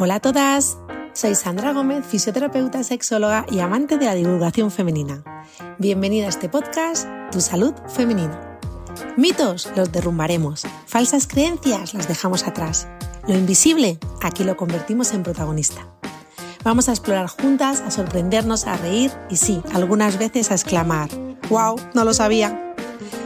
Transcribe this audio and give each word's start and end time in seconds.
Hola 0.00 0.14
a 0.14 0.20
todas, 0.20 0.78
soy 1.12 1.34
Sandra 1.34 1.72
Gómez, 1.72 2.06
fisioterapeuta, 2.06 2.84
sexóloga 2.84 3.44
y 3.50 3.58
amante 3.58 3.98
de 3.98 4.04
la 4.04 4.14
divulgación 4.14 4.70
femenina. 4.70 5.24
Bienvenida 5.78 6.26
a 6.26 6.28
este 6.28 6.48
podcast, 6.48 7.08
Tu 7.32 7.40
Salud 7.40 7.74
Femenina. 7.88 8.60
Mitos 9.16 9.68
los 9.74 9.90
derrumbaremos, 9.90 10.64
falsas 10.86 11.26
creencias 11.26 11.94
las 11.94 12.06
dejamos 12.06 12.46
atrás. 12.46 12.86
Lo 13.26 13.34
invisible, 13.34 13.98
aquí 14.22 14.44
lo 14.44 14.56
convertimos 14.56 15.12
en 15.14 15.24
protagonista. 15.24 15.88
Vamos 16.62 16.88
a 16.88 16.92
explorar 16.92 17.26
juntas, 17.26 17.80
a 17.80 17.90
sorprendernos, 17.90 18.68
a 18.68 18.76
reír 18.76 19.10
y 19.28 19.34
sí, 19.34 19.60
algunas 19.74 20.16
veces 20.16 20.52
a 20.52 20.54
exclamar, 20.54 21.08
¡Wow! 21.50 21.74
No 21.94 22.04
lo 22.04 22.14
sabía. 22.14 22.76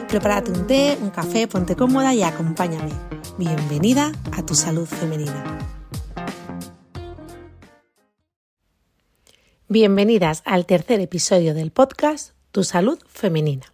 Prepárate 0.07 0.49
un 0.49 0.65
té, 0.65 0.97
un 0.99 1.11
café, 1.11 1.47
ponte 1.47 1.75
cómoda 1.75 2.15
y 2.15 2.23
acompáñame. 2.23 2.93
Bienvenida 3.37 4.11
a 4.31 4.43
tu 4.43 4.55
salud 4.55 4.87
femenina. 4.87 5.53
Bienvenidas 9.73 10.43
al 10.45 10.67
tercer 10.67 10.99
episodio 10.99 11.55
del 11.55 11.71
podcast 11.71 12.33
Tu 12.51 12.63
salud 12.63 12.99
femenina. 13.07 13.73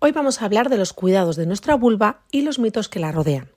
Hoy 0.00 0.10
vamos 0.10 0.42
a 0.42 0.44
hablar 0.44 0.68
de 0.68 0.78
los 0.78 0.92
cuidados 0.92 1.36
de 1.36 1.46
nuestra 1.46 1.76
vulva 1.76 2.22
y 2.32 2.42
los 2.42 2.58
mitos 2.58 2.88
que 2.88 2.98
la 2.98 3.12
rodean. 3.12 3.48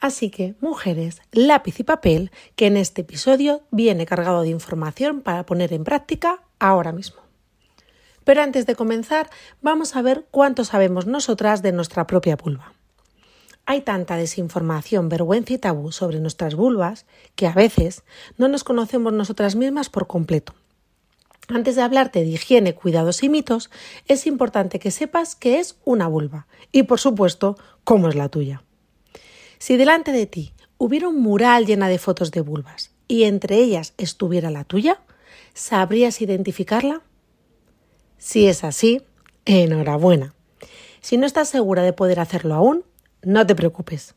Así 0.00 0.30
que, 0.30 0.54
mujeres, 0.62 1.20
lápiz 1.32 1.78
y 1.78 1.82
papel, 1.82 2.30
que 2.54 2.68
en 2.68 2.78
este 2.78 3.02
episodio 3.02 3.60
viene 3.70 4.06
cargado 4.06 4.40
de 4.40 4.48
información 4.48 5.20
para 5.20 5.44
poner 5.44 5.74
en 5.74 5.84
práctica 5.84 6.40
ahora 6.58 6.92
mismo. 6.92 7.20
Pero 8.24 8.40
antes 8.40 8.64
de 8.64 8.74
comenzar, 8.74 9.28
vamos 9.60 9.94
a 9.94 10.00
ver 10.00 10.24
cuánto 10.30 10.64
sabemos 10.64 11.04
nosotras 11.04 11.60
de 11.60 11.72
nuestra 11.72 12.06
propia 12.06 12.36
vulva. 12.36 12.72
Hay 13.66 13.82
tanta 13.82 14.16
desinformación, 14.16 15.10
vergüenza 15.10 15.52
y 15.52 15.58
tabú 15.58 15.92
sobre 15.92 16.18
nuestras 16.18 16.54
vulvas 16.54 17.04
que 17.34 17.46
a 17.46 17.52
veces 17.52 18.04
no 18.38 18.48
nos 18.48 18.64
conocemos 18.64 19.12
nosotras 19.12 19.54
mismas 19.54 19.90
por 19.90 20.06
completo 20.06 20.54
antes 21.48 21.76
de 21.76 21.82
hablarte 21.82 22.20
de 22.20 22.26
higiene, 22.26 22.74
cuidados 22.74 23.22
y 23.22 23.28
mitos, 23.28 23.70
es 24.06 24.26
importante 24.26 24.78
que 24.78 24.90
sepas 24.90 25.36
qué 25.36 25.58
es 25.58 25.76
una 25.84 26.08
vulva 26.08 26.46
y, 26.72 26.84
por 26.84 26.98
supuesto, 26.98 27.56
cómo 27.84 28.08
es 28.08 28.14
la 28.14 28.28
tuya. 28.28 28.62
Si 29.58 29.76
delante 29.76 30.12
de 30.12 30.26
ti 30.26 30.52
hubiera 30.78 31.08
un 31.08 31.20
mural 31.20 31.66
llena 31.66 31.88
de 31.88 31.98
fotos 31.98 32.30
de 32.30 32.40
vulvas 32.40 32.90
y 33.08 33.24
entre 33.24 33.56
ellas 33.58 33.94
estuviera 33.96 34.50
la 34.50 34.64
tuya, 34.64 35.00
¿sabrías 35.54 36.20
identificarla? 36.20 37.02
Si 38.18 38.46
es 38.46 38.64
así, 38.64 39.02
enhorabuena. 39.44 40.34
Si 41.00 41.16
no 41.16 41.26
estás 41.26 41.48
segura 41.48 41.82
de 41.82 41.92
poder 41.92 42.18
hacerlo 42.18 42.54
aún, 42.54 42.84
no 43.22 43.46
te 43.46 43.54
preocupes. 43.54 44.14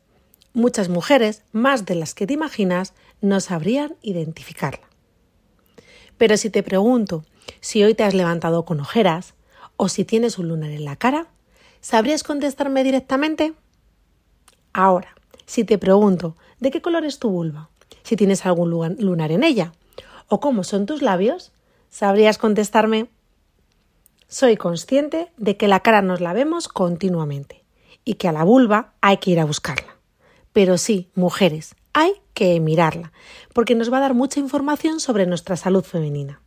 Muchas 0.52 0.88
mujeres, 0.88 1.44
más 1.52 1.86
de 1.86 1.94
las 1.94 2.14
que 2.14 2.26
te 2.26 2.34
imaginas, 2.34 2.92
no 3.20 3.38
sabrían 3.40 3.94
identificarla. 4.02 4.89
Pero 6.20 6.36
si 6.36 6.50
te 6.50 6.62
pregunto 6.62 7.24
si 7.62 7.82
hoy 7.82 7.94
te 7.94 8.04
has 8.04 8.12
levantado 8.12 8.66
con 8.66 8.78
ojeras 8.78 9.32
o 9.78 9.88
si 9.88 10.04
tienes 10.04 10.36
un 10.36 10.48
lunar 10.48 10.68
en 10.68 10.84
la 10.84 10.96
cara, 10.96 11.28
¿sabrías 11.80 12.24
contestarme 12.24 12.84
directamente? 12.84 13.54
Ahora, 14.74 15.14
si 15.46 15.64
te 15.64 15.78
pregunto 15.78 16.36
de 16.58 16.70
qué 16.70 16.82
color 16.82 17.06
es 17.06 17.20
tu 17.20 17.30
vulva, 17.30 17.70
si 18.02 18.16
tienes 18.16 18.44
algún 18.44 18.68
lunar 18.98 19.32
en 19.32 19.42
ella 19.42 19.72
o 20.28 20.40
cómo 20.40 20.62
son 20.62 20.84
tus 20.84 21.00
labios, 21.00 21.52
¿sabrías 21.88 22.36
contestarme? 22.36 23.08
Soy 24.28 24.58
consciente 24.58 25.32
de 25.38 25.56
que 25.56 25.68
la 25.68 25.80
cara 25.80 26.02
nos 26.02 26.20
la 26.20 26.34
vemos 26.34 26.68
continuamente 26.68 27.64
y 28.04 28.16
que 28.16 28.28
a 28.28 28.32
la 28.32 28.44
vulva 28.44 28.92
hay 29.00 29.16
que 29.16 29.30
ir 29.30 29.40
a 29.40 29.46
buscarla. 29.46 29.96
Pero 30.52 30.76
sí, 30.76 31.08
mujeres, 31.14 31.76
hay 31.92 32.14
que 32.34 32.58
mirarla, 32.60 33.12
porque 33.52 33.74
nos 33.74 33.92
va 33.92 33.98
a 33.98 34.00
dar 34.00 34.14
mucha 34.14 34.40
información 34.40 35.00
sobre 35.00 35.26
nuestra 35.26 35.56
salud 35.56 35.84
femenina. 35.84 36.40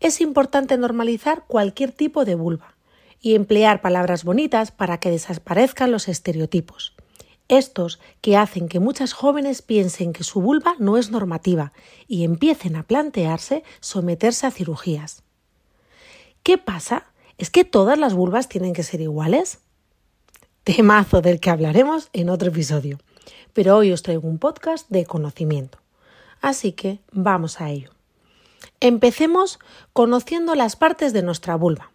Es 0.00 0.20
importante 0.20 0.78
normalizar 0.78 1.44
cualquier 1.46 1.92
tipo 1.92 2.24
de 2.24 2.34
vulva 2.34 2.76
y 3.20 3.34
emplear 3.34 3.82
palabras 3.82 4.24
bonitas 4.24 4.70
para 4.70 4.98
que 4.98 5.10
desaparezcan 5.10 5.90
los 5.90 6.08
estereotipos. 6.08 6.94
Estos 7.48 8.00
que 8.20 8.36
hacen 8.36 8.68
que 8.68 8.80
muchas 8.80 9.12
jóvenes 9.12 9.60
piensen 9.60 10.12
que 10.12 10.24
su 10.24 10.40
vulva 10.40 10.74
no 10.78 10.96
es 10.96 11.10
normativa 11.10 11.72
y 12.06 12.24
empiecen 12.24 12.76
a 12.76 12.84
plantearse 12.84 13.64
someterse 13.80 14.46
a 14.46 14.50
cirugías. 14.50 15.22
¿Qué 16.42 16.56
pasa? 16.56 17.06
¿Es 17.36 17.50
que 17.50 17.64
todas 17.64 17.98
las 17.98 18.14
vulvas 18.14 18.48
tienen 18.48 18.72
que 18.72 18.84
ser 18.84 19.00
iguales? 19.00 19.58
Temazo 20.64 21.20
del 21.20 21.40
que 21.40 21.50
hablaremos 21.50 22.08
en 22.12 22.30
otro 22.30 22.48
episodio 22.48 22.98
pero 23.52 23.76
hoy 23.76 23.92
os 23.92 24.02
traigo 24.02 24.28
un 24.28 24.38
podcast 24.38 24.88
de 24.88 25.06
conocimiento. 25.06 25.78
Así 26.40 26.72
que 26.72 27.00
vamos 27.12 27.60
a 27.60 27.70
ello. 27.70 27.90
Empecemos 28.80 29.58
conociendo 29.92 30.54
las 30.54 30.76
partes 30.76 31.12
de 31.12 31.22
nuestra 31.22 31.56
vulva. 31.56 31.92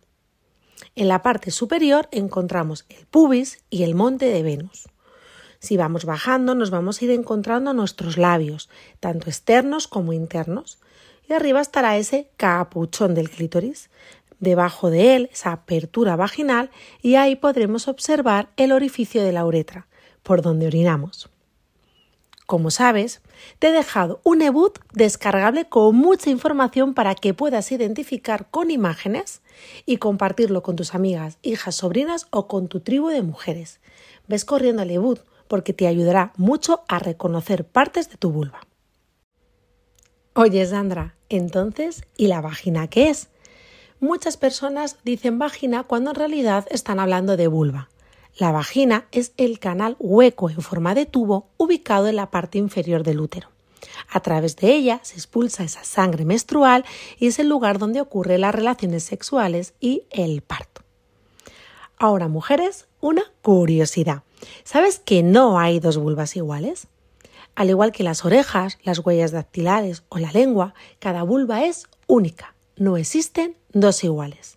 En 0.95 1.07
la 1.07 1.22
parte 1.22 1.51
superior 1.51 2.07
encontramos 2.12 2.85
el 2.90 3.06
pubis 3.06 3.63
y 3.69 3.84
el 3.84 3.95
monte 3.95 4.25
de 4.25 4.44
Venus. 4.44 4.88
Si 5.59 5.78
vamos 5.78 6.06
bajando 6.06 6.53
nos 6.53 6.69
vamos 6.69 7.01
a 7.01 7.06
ir 7.06 7.12
encontrando 7.12 7.74
nuestros 7.74 8.18
labios, 8.18 8.69
tanto 9.00 9.29
externos 9.29 9.88
como 9.88 10.13
internos, 10.13 10.79
y 11.28 11.34
arriba 11.34 11.59
estará 11.59 11.97
ese 11.97 12.29
capuchón 12.38 13.16
del 13.16 13.29
clítoris. 13.29 13.90
Debajo 14.40 14.90
de 14.90 15.16
él, 15.16 15.29
esa 15.31 15.53
apertura 15.53 16.16
vaginal, 16.16 16.69
y 17.01 17.16
ahí 17.16 17.35
podremos 17.35 17.88
observar 17.88 18.50
el 18.57 18.72
orificio 18.72 19.24
de 19.24 19.31
la 19.31 19.45
uretra, 19.45 19.88
por 20.25 20.41
donde 20.41 20.68
orinamos. 20.68 21.30
Como 22.47 22.69
sabes, 22.69 23.22
te 23.59 23.69
he 23.69 23.72
dejado 23.72 24.19
un 24.24 24.41
ebook 24.41 24.80
descargable 24.94 25.66
con 25.66 25.96
mucha 25.96 26.30
información 26.30 26.94
para 26.94 27.16
que 27.16 27.34
puedas 27.34 27.72
identificar 27.72 28.50
con 28.52 28.69
imágenes 28.69 29.41
y 29.86 29.97
compartirlo 29.97 30.62
con 30.62 30.75
tus 30.75 30.94
amigas, 30.94 31.38
hijas, 31.41 31.75
sobrinas 31.75 32.28
o 32.31 32.47
con 32.47 32.68
tu 32.68 32.81
tribu 32.81 33.09
de 33.09 33.22
mujeres. 33.22 33.80
Ves 34.28 34.46
corriendo 34.46 34.81
al 34.81 34.91
ebook 34.91 35.22
porque 35.47 35.74
te 35.74 35.88
ayudará 35.88 36.34
mucho 36.38 36.84
a 36.88 37.00
reconocer 37.00 37.66
partes 37.66 38.09
de 38.09 38.18
tu 38.18 38.31
vulva. 38.31 38.62
Oye, 40.34 40.66
Sandra, 40.66 41.16
entonces, 41.30 42.03
¿y 42.18 42.28
la 42.28 42.42
vagina 42.42 42.88
qué 42.88 43.09
es? 43.09 43.30
Muchas 44.00 44.38
personas 44.38 44.97
dicen 45.03 45.40
vagina 45.40 45.84
cuando 45.84 46.12
en 46.12 46.16
realidad 46.16 46.68
están 46.69 47.00
hablando 47.00 47.38
de 47.38 47.47
vulva. 47.47 47.90
La 48.38 48.51
vagina 48.51 49.07
es 49.12 49.31
el 49.38 49.59
canal 49.59 49.96
hueco 49.97 50.50
en 50.50 50.62
forma 50.62 50.94
de 50.94 51.06
tubo 51.06 51.47
ubicado 51.56 52.07
en 52.07 52.18
la 52.18 52.31
parte 52.31 52.57
inferior 52.57 53.03
del 53.03 53.22
útero. 53.22 53.50
A 54.09 54.19
través 54.19 54.57
de 54.57 54.73
ella 54.73 55.00
se 55.03 55.16
expulsa 55.16 55.63
esa 55.63 55.85
sangre 55.85 56.25
menstrual 56.25 56.84
y 57.18 57.28
es 57.28 57.40
el 57.40 57.47
lugar 57.47 57.79
donde 57.79 58.01
ocurren 58.01 58.41
las 58.41 58.53
relaciones 58.53 59.03
sexuales 59.03 59.74
y 59.79 60.03
el 60.09 60.41
parto. 60.41 60.81
Ahora, 61.97 62.28
mujeres, 62.28 62.88
una 63.00 63.24
curiosidad. 63.41 64.24
¿Sabes 64.66 65.00
que 65.00 65.24
no 65.24 65.57
hay 65.57 65.79
dos 65.79 65.97
vulvas 65.97 66.35
iguales? 66.35 66.88
Al 67.56 67.69
igual 67.69 67.94
que 67.94 68.03
las 68.03 68.25
orejas, 68.25 68.79
las 68.84 69.00
huellas 69.00 69.31
dactilares 69.31 70.03
o 70.09 70.18
la 70.18 70.31
lengua, 70.34 70.74
cada 71.00 71.24
vulva 71.24 71.63
es 71.63 71.88
única. 72.06 72.53
No 72.75 72.97
existen 72.97 73.56
dos 73.72 74.03
iguales. 74.03 74.55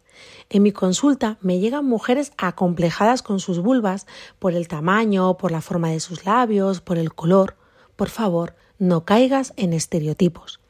En 0.50 0.62
mi 0.62 0.72
consulta 0.72 1.36
me 1.42 1.58
llegan 1.58 1.84
mujeres 1.84 2.32
acomplejadas 2.38 3.22
con 3.22 3.38
sus 3.38 3.58
vulvas 3.58 4.06
por 4.38 4.54
el 4.54 4.66
tamaño, 4.66 5.36
por 5.36 5.52
la 5.52 5.60
forma 5.60 5.90
de 5.90 6.00
sus 6.00 6.24
labios, 6.24 6.80
por 6.80 6.96
el 6.96 7.12
color. 7.12 7.56
Por 7.96 8.08
favor, 8.08 8.54
no 8.78 9.04
caigas 9.04 9.52
en 9.56 9.74
estereotipos. 9.74 10.60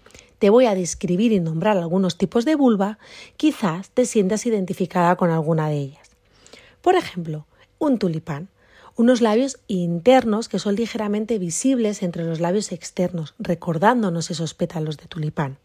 Te 0.41 0.51
voy 0.51 0.67
a 0.67 0.75
describir 0.75 1.31
y 1.31 1.39
nombrar 1.39 1.77
algunos 1.77 2.19
tipos 2.19 2.45
de 2.45 2.57
vulva, 2.57 2.99
quizás 3.37 3.91
te 3.91 4.05
sientas 4.05 4.47
identificada 4.47 5.15
con 5.15 5.31
alguna 5.31 5.69
de 5.69 5.77
ellas. 5.77 6.11
Por 6.83 6.97
ejemplo, 6.97 7.47
un 7.79 7.99
tulipán, 7.99 8.49
unos 8.97 9.21
labios 9.21 9.61
internos 9.69 10.49
que 10.49 10.59
son 10.59 10.75
ligeramente 10.75 11.39
visibles 11.39 12.03
entre 12.03 12.25
los 12.25 12.41
labios 12.41 12.73
externos, 12.73 13.35
recordándonos 13.39 14.33
esos 14.33 14.55
pétalos 14.55 14.97
de 14.97 15.07
tulipán 15.07 15.59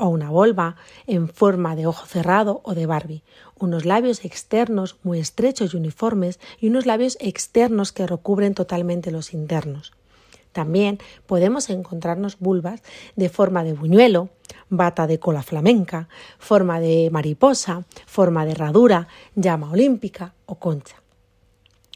o 0.00 0.08
una 0.08 0.30
volva 0.30 0.76
en 1.06 1.28
forma 1.28 1.76
de 1.76 1.86
ojo 1.86 2.06
cerrado 2.06 2.60
o 2.64 2.74
de 2.74 2.86
Barbie, 2.86 3.22
unos 3.58 3.84
labios 3.84 4.24
externos 4.24 4.96
muy 5.02 5.20
estrechos 5.20 5.74
y 5.74 5.76
uniformes 5.76 6.40
y 6.58 6.68
unos 6.68 6.86
labios 6.86 7.16
externos 7.20 7.92
que 7.92 8.06
recubren 8.06 8.54
totalmente 8.54 9.10
los 9.10 9.32
internos. 9.34 9.92
También 10.52 10.98
podemos 11.26 11.70
encontrarnos 11.70 12.38
vulvas 12.38 12.82
de 13.14 13.28
forma 13.28 13.62
de 13.62 13.74
buñuelo, 13.74 14.30
bata 14.68 15.06
de 15.06 15.20
cola 15.20 15.42
flamenca, 15.42 16.08
forma 16.38 16.80
de 16.80 17.08
mariposa, 17.12 17.84
forma 18.06 18.44
de 18.44 18.52
herradura, 18.52 19.06
llama 19.36 19.70
olímpica 19.70 20.34
o 20.46 20.56
concha. 20.56 20.99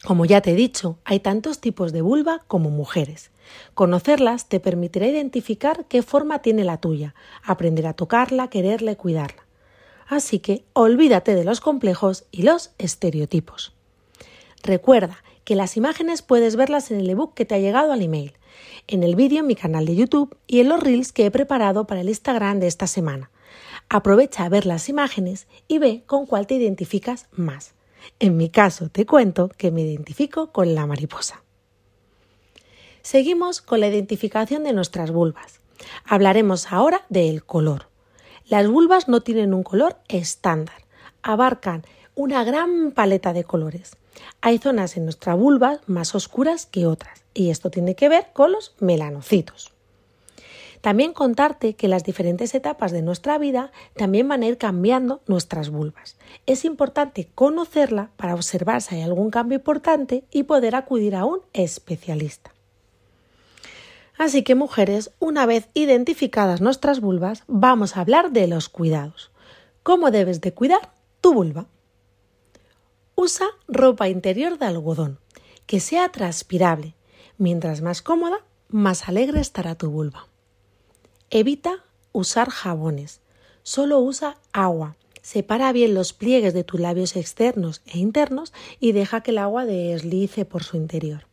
Como 0.04 0.26
ya 0.26 0.42
te 0.42 0.50
he 0.50 0.54
dicho, 0.54 0.98
hay 1.04 1.20
tantos 1.20 1.60
tipos 1.60 1.92
de 1.92 2.02
vulva 2.02 2.42
como 2.46 2.68
mujeres. 2.68 3.30
Conocerlas 3.72 4.48
te 4.48 4.60
permitirá 4.60 5.06
identificar 5.06 5.86
qué 5.86 6.02
forma 6.02 6.40
tiene 6.40 6.62
la 6.64 6.78
tuya, 6.78 7.14
aprender 7.42 7.86
a 7.86 7.94
tocarla, 7.94 8.48
quererla 8.48 8.92
y 8.92 8.96
cuidarla. 8.96 9.46
Así 10.06 10.40
que 10.40 10.64
olvídate 10.74 11.34
de 11.34 11.44
los 11.44 11.60
complejos 11.60 12.24
y 12.30 12.42
los 12.42 12.72
estereotipos. 12.76 13.72
Recuerda 14.62 15.24
que 15.44 15.56
las 15.56 15.76
imágenes 15.76 16.20
puedes 16.20 16.56
verlas 16.56 16.90
en 16.90 17.00
el 17.00 17.08
ebook 17.08 17.34
que 17.34 17.46
te 17.46 17.54
ha 17.54 17.58
llegado 17.58 17.92
al 17.92 18.02
email. 18.02 18.34
en 18.86 19.02
el 19.02 19.16
vídeo 19.16 19.40
en 19.40 19.46
mi 19.46 19.56
canal 19.56 19.86
de 19.86 19.96
YouTube 19.96 20.36
y 20.46 20.60
en 20.60 20.68
los 20.68 20.80
reels 20.80 21.10
que 21.10 21.26
he 21.26 21.30
preparado 21.30 21.86
para 21.86 22.02
el 22.02 22.08
Instagram 22.08 22.60
de 22.60 22.68
esta 22.68 22.86
semana. 22.86 23.30
Aprovecha 23.88 24.44
a 24.44 24.48
ver 24.48 24.64
las 24.64 24.88
imágenes 24.88 25.48
y 25.66 25.78
ve 25.78 26.04
con 26.06 26.26
cuál 26.26 26.46
te 26.46 26.54
identificas 26.54 27.26
más. 27.32 27.73
En 28.18 28.36
mi 28.36 28.50
caso 28.50 28.88
te 28.88 29.06
cuento 29.06 29.48
que 29.48 29.70
me 29.70 29.82
identifico 29.82 30.52
con 30.52 30.74
la 30.74 30.86
mariposa. 30.86 31.42
Seguimos 33.02 33.60
con 33.60 33.80
la 33.80 33.88
identificación 33.88 34.64
de 34.64 34.72
nuestras 34.72 35.10
vulvas. 35.10 35.60
Hablaremos 36.06 36.72
ahora 36.72 37.04
del 37.10 37.44
color. 37.44 37.88
Las 38.46 38.66
vulvas 38.66 39.08
no 39.08 39.20
tienen 39.20 39.52
un 39.52 39.62
color 39.62 39.98
estándar, 40.08 40.76
abarcan 41.22 41.84
una 42.14 42.44
gran 42.44 42.92
paleta 42.92 43.32
de 43.32 43.44
colores. 43.44 43.96
Hay 44.40 44.58
zonas 44.58 44.96
en 44.96 45.04
nuestra 45.04 45.34
vulva 45.34 45.80
más 45.86 46.14
oscuras 46.14 46.66
que 46.66 46.86
otras, 46.86 47.24
y 47.34 47.50
esto 47.50 47.70
tiene 47.70 47.94
que 47.94 48.08
ver 48.08 48.28
con 48.32 48.52
los 48.52 48.74
melanocitos. 48.78 49.73
También 50.84 51.14
contarte 51.14 51.76
que 51.76 51.88
las 51.88 52.04
diferentes 52.04 52.54
etapas 52.54 52.92
de 52.92 53.00
nuestra 53.00 53.38
vida 53.38 53.72
también 53.96 54.28
van 54.28 54.42
a 54.42 54.48
ir 54.48 54.58
cambiando 54.58 55.22
nuestras 55.26 55.70
vulvas. 55.70 56.18
Es 56.44 56.66
importante 56.66 57.30
conocerla 57.34 58.10
para 58.18 58.34
observar 58.34 58.82
si 58.82 58.96
hay 58.96 59.00
algún 59.00 59.30
cambio 59.30 59.56
importante 59.56 60.24
y 60.30 60.42
poder 60.42 60.76
acudir 60.76 61.16
a 61.16 61.24
un 61.24 61.40
especialista. 61.54 62.52
Así 64.18 64.42
que 64.42 64.54
mujeres, 64.54 65.10
una 65.20 65.46
vez 65.46 65.70
identificadas 65.72 66.60
nuestras 66.60 67.00
vulvas, 67.00 67.44
vamos 67.46 67.96
a 67.96 68.02
hablar 68.02 68.30
de 68.32 68.46
los 68.46 68.68
cuidados. 68.68 69.30
¿Cómo 69.82 70.10
debes 70.10 70.42
de 70.42 70.52
cuidar 70.52 70.92
tu 71.22 71.32
vulva? 71.32 71.64
Usa 73.14 73.46
ropa 73.68 74.10
interior 74.10 74.58
de 74.58 74.66
algodón, 74.66 75.18
que 75.64 75.80
sea 75.80 76.10
transpirable. 76.10 76.94
Mientras 77.38 77.80
más 77.80 78.02
cómoda, 78.02 78.40
más 78.68 79.08
alegre 79.08 79.40
estará 79.40 79.76
tu 79.76 79.88
vulva. 79.88 80.28
Evita 81.34 81.82
usar 82.12 82.48
jabones. 82.48 83.20
Solo 83.64 83.98
usa 83.98 84.36
agua. 84.52 84.94
Separa 85.20 85.72
bien 85.72 85.92
los 85.92 86.12
pliegues 86.12 86.54
de 86.54 86.62
tus 86.62 86.78
labios 86.78 87.16
externos 87.16 87.82
e 87.86 87.98
internos 87.98 88.52
y 88.78 88.92
deja 88.92 89.20
que 89.20 89.32
el 89.32 89.38
agua 89.38 89.64
deslice 89.64 90.44
por 90.44 90.62
su 90.62 90.76
interior. 90.76 91.26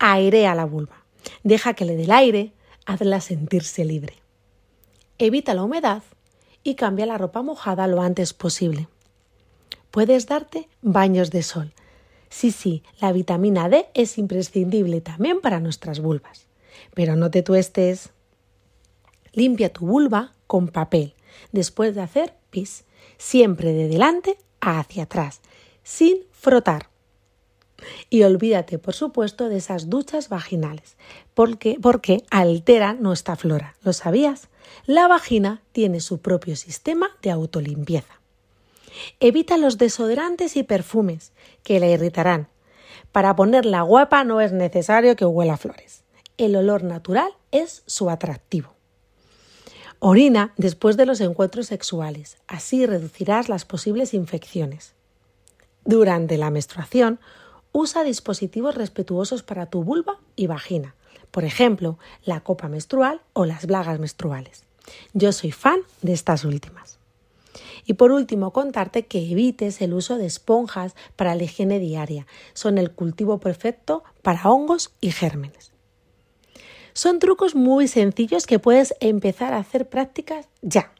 Airea 0.00 0.56
la 0.56 0.64
vulva. 0.64 1.04
Deja 1.44 1.74
que 1.74 1.84
le 1.84 1.94
dé 1.94 2.02
el 2.02 2.10
aire, 2.10 2.52
hazla 2.84 3.20
sentirse 3.20 3.84
libre. 3.84 4.14
Evita 5.18 5.54
la 5.54 5.62
humedad 5.62 6.02
y 6.64 6.74
cambia 6.74 7.06
la 7.06 7.16
ropa 7.16 7.42
mojada 7.42 7.86
lo 7.86 8.02
antes 8.02 8.32
posible. 8.32 8.88
Puedes 9.92 10.26
darte 10.26 10.68
baños 10.82 11.30
de 11.30 11.44
sol. 11.44 11.72
Sí, 12.28 12.50
sí, 12.50 12.82
la 12.98 13.12
vitamina 13.12 13.68
D 13.68 13.86
es 13.94 14.18
imprescindible 14.18 15.00
también 15.00 15.40
para 15.40 15.60
nuestras 15.60 16.00
vulvas. 16.00 16.48
Pero 16.92 17.14
no 17.14 17.30
te 17.30 17.44
tuestes. 17.44 18.10
Limpia 19.34 19.72
tu 19.72 19.86
vulva 19.86 20.32
con 20.46 20.68
papel 20.68 21.14
después 21.52 21.94
de 21.94 22.02
hacer 22.02 22.34
pis, 22.50 22.84
siempre 23.18 23.72
de 23.72 23.88
delante 23.88 24.38
hacia 24.60 25.04
atrás, 25.04 25.40
sin 25.82 26.18
frotar. 26.32 26.88
Y 28.08 28.22
olvídate, 28.22 28.78
por 28.78 28.94
supuesto, 28.94 29.48
de 29.48 29.56
esas 29.56 29.90
duchas 29.90 30.28
vaginales, 30.28 30.96
porque, 31.34 31.76
porque 31.80 32.24
alteran 32.30 33.02
nuestra 33.02 33.36
flora. 33.36 33.76
¿Lo 33.82 33.92
sabías? 33.92 34.48
La 34.86 35.08
vagina 35.08 35.62
tiene 35.72 36.00
su 36.00 36.18
propio 36.18 36.56
sistema 36.56 37.10
de 37.22 37.30
autolimpieza. 37.30 38.20
Evita 39.20 39.58
los 39.58 39.76
desodorantes 39.76 40.56
y 40.56 40.62
perfumes, 40.62 41.32
que 41.62 41.80
la 41.80 41.88
irritarán. 41.88 42.48
Para 43.12 43.36
ponerla 43.36 43.82
guapa 43.82 44.24
no 44.24 44.40
es 44.40 44.52
necesario 44.52 45.16
que 45.16 45.24
huela 45.24 45.56
flores. 45.56 46.04
El 46.38 46.56
olor 46.56 46.84
natural 46.84 47.30
es 47.50 47.82
su 47.86 48.08
atractivo. 48.08 48.74
Orina 50.06 50.52
después 50.58 50.98
de 50.98 51.06
los 51.06 51.22
encuentros 51.22 51.68
sexuales, 51.68 52.36
así 52.46 52.84
reducirás 52.84 53.48
las 53.48 53.64
posibles 53.64 54.12
infecciones. 54.12 54.92
Durante 55.86 56.36
la 56.36 56.50
menstruación, 56.50 57.18
usa 57.72 58.04
dispositivos 58.04 58.74
respetuosos 58.74 59.42
para 59.42 59.64
tu 59.64 59.82
vulva 59.82 60.20
y 60.36 60.46
vagina, 60.46 60.94
por 61.30 61.44
ejemplo, 61.44 61.98
la 62.22 62.40
copa 62.40 62.68
menstrual 62.68 63.22
o 63.32 63.46
las 63.46 63.64
blagas 63.64 63.98
menstruales. 63.98 64.64
Yo 65.14 65.32
soy 65.32 65.52
fan 65.52 65.80
de 66.02 66.12
estas 66.12 66.44
últimas. 66.44 66.98
Y 67.86 67.94
por 67.94 68.12
último, 68.12 68.52
contarte 68.52 69.06
que 69.06 69.30
evites 69.30 69.80
el 69.80 69.94
uso 69.94 70.18
de 70.18 70.26
esponjas 70.26 70.94
para 71.16 71.34
la 71.34 71.44
higiene 71.44 71.78
diaria. 71.78 72.26
Son 72.52 72.76
el 72.76 72.90
cultivo 72.90 73.40
perfecto 73.40 74.04
para 74.20 74.50
hongos 74.50 74.92
y 75.00 75.12
gérmenes. 75.12 75.73
Son 76.94 77.18
trucos 77.18 77.54
muy 77.54 77.88
sencillos 77.88 78.46
que 78.46 78.60
puedes 78.60 78.94
empezar 79.00 79.52
a 79.52 79.58
hacer 79.58 79.88
prácticas 79.88 80.48
ya. 80.62 80.92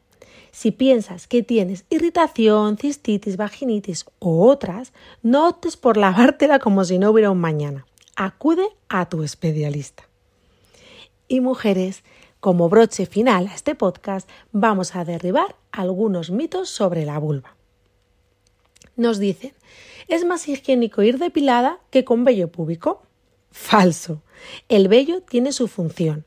Si 0.51 0.73
piensas 0.73 1.27
que 1.27 1.43
tienes 1.43 1.85
irritación, 1.89 2.77
cistitis, 2.77 3.37
vaginitis 3.37 4.05
o 4.19 4.49
otras, 4.49 4.93
no 5.23 5.49
optes 5.49 5.77
por 5.77 5.97
lavártela 5.97 6.59
como 6.59 6.85
si 6.85 6.99
no 6.99 7.11
hubiera 7.11 7.31
un 7.31 7.41
mañana. 7.41 7.87
Acude 8.17 8.67
a 8.89 9.09
tu 9.09 9.23
especialista. 9.23 10.09
Y 11.29 11.41
mujeres, 11.41 12.03
como 12.41 12.69
broche 12.69 13.07
final 13.07 13.47
a 13.49 13.55
este 13.55 13.75
podcast, 13.75 14.29
vamos 14.53 14.97
a 14.97 15.05
derribar 15.05 15.57
algunos 15.73 16.31
mitos 16.31 16.69
sobre 16.69 17.05
la 17.05 17.19
vulva. 17.19 17.57
Nos 18.97 19.19
dicen, 19.19 19.55
es 20.09 20.25
más 20.25 20.47
higiénico 20.49 21.03
ir 21.03 21.19
depilada 21.19 21.79
que 21.91 22.05
con 22.05 22.25
vello 22.25 22.51
púbico. 22.51 23.03
Falso. 23.55 24.21
El 24.69 24.89
vello 24.89 25.23
tiene 25.23 25.53
su 25.53 25.69
función. 25.69 26.27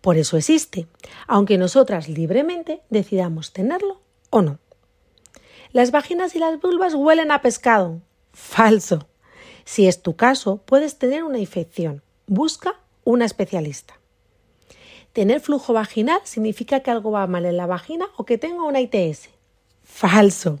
Por 0.00 0.16
eso 0.16 0.36
existe, 0.36 0.86
aunque 1.26 1.58
nosotras 1.58 2.08
libremente 2.08 2.82
decidamos 2.88 3.52
tenerlo 3.52 4.00
o 4.30 4.42
no. 4.42 4.60
Las 5.72 5.90
vaginas 5.90 6.36
y 6.36 6.38
las 6.38 6.60
vulvas 6.60 6.94
huelen 6.94 7.32
a 7.32 7.42
pescado. 7.42 8.00
Falso. 8.32 9.08
Si 9.64 9.88
es 9.88 10.02
tu 10.02 10.14
caso, 10.14 10.62
puedes 10.64 10.98
tener 10.98 11.24
una 11.24 11.40
infección. 11.40 12.04
Busca 12.28 12.80
una 13.02 13.24
especialista. 13.24 13.98
Tener 15.12 15.40
flujo 15.40 15.72
vaginal 15.72 16.20
significa 16.22 16.80
que 16.80 16.92
algo 16.92 17.10
va 17.10 17.26
mal 17.26 17.44
en 17.44 17.56
la 17.56 17.66
vagina 17.66 18.06
o 18.16 18.24
que 18.24 18.38
tenga 18.38 18.62
una 18.62 18.80
ITS. 18.80 19.30
Falso. 19.82 20.60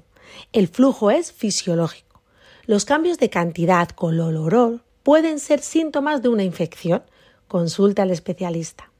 El 0.52 0.66
flujo 0.66 1.12
es 1.12 1.32
fisiológico. 1.32 2.22
Los 2.66 2.84
cambios 2.84 3.18
de 3.18 3.30
cantidad, 3.30 3.88
color, 3.90 4.34
olor 4.34 4.87
pueden 5.08 5.40
ser 5.40 5.60
síntomas 5.60 6.20
de 6.20 6.28
una 6.28 6.44
infección. 6.44 7.02
Consulta 7.46 8.02
al 8.02 8.10
especialista. 8.10 8.90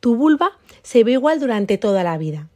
Tu 0.00 0.16
vulva 0.16 0.58
se 0.82 1.04
ve 1.04 1.12
igual 1.12 1.38
durante 1.38 1.78
toda 1.78 2.02
la 2.02 2.18
vida. 2.18 2.48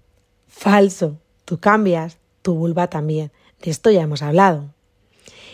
Falso. 0.49 1.17
Tú 1.45 1.61
cambias, 1.61 2.19
tu 2.43 2.57
vulva 2.57 2.91
también. 2.91 3.31
De 3.63 3.71
esto 3.71 3.93
ya 3.93 4.03
hemos 4.03 4.21
hablado. 4.21 4.75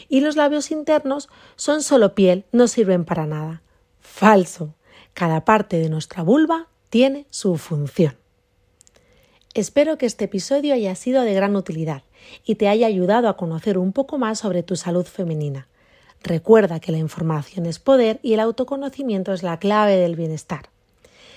Y 0.09 0.21
los 0.21 0.37
labios 0.37 0.71
internos 0.71 1.28
son 1.54 1.83
solo 1.83 2.14
piel, 2.14 2.47
no 2.50 2.66
sirven 2.66 3.04
para 3.04 3.26
nada. 3.26 3.61
Falso. 4.00 4.75
Cada 5.12 5.45
parte 5.45 5.81
de 5.81 5.90
nuestra 5.90 6.23
vulva 6.23 6.69
tiene 6.88 7.26
su 7.28 7.59
función. 7.59 8.16
Espero 9.52 9.99
que 9.99 10.07
este 10.07 10.25
episodio 10.25 10.73
haya 10.73 10.95
sido 10.95 11.25
de 11.25 11.35
gran 11.35 11.57
utilidad 11.57 12.04
y 12.42 12.54
te 12.54 12.69
haya 12.69 12.87
ayudado 12.87 13.28
a 13.28 13.37
conocer 13.37 13.76
un 13.76 13.92
poco 13.92 14.16
más 14.16 14.38
sobre 14.38 14.62
tu 14.62 14.76
salud 14.76 15.04
femenina. 15.04 15.69
Recuerda 16.23 16.79
que 16.79 16.93
la 16.93 16.99
información 16.99 17.67
es 17.67 17.79
poder 17.79 18.21
y 18.23 18.35
el 18.35 18.41
autoconocimiento 18.41 19.33
es 19.33 19.43
la 19.43 19.59
clave 19.59 19.97
del 19.97 20.14
bienestar. 20.14 20.71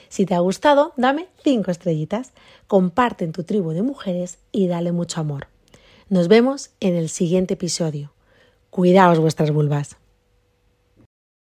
Si 0.09 0.25
te 0.25 0.35
ha 0.35 0.39
gustado, 0.39 0.93
dame 0.95 1.27
5 1.43 1.71
estrellitas, 1.71 2.31
comparte 2.67 3.25
en 3.25 3.31
tu 3.31 3.43
tribu 3.43 3.71
de 3.71 3.81
mujeres 3.81 4.37
y 4.51 4.67
dale 4.67 4.91
mucho 4.91 5.19
amor. 5.19 5.47
Nos 6.09 6.27
vemos 6.27 6.69
en 6.79 6.95
el 6.95 7.09
siguiente 7.09 7.55
episodio. 7.55 8.11
Cuidaos 8.69 9.19
vuestras 9.19 9.51
vulvas. 9.51 9.97